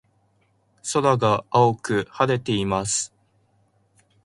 [0.93, 3.13] 空が青く晴れています。